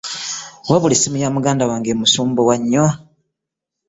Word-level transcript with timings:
Wabula 0.69 0.93
esimu 0.97 1.17
ya 1.23 1.33
muganda 1.35 1.69
wange 1.69 1.89
emusumbuwa 1.95 2.55
nnyo. 2.59 2.87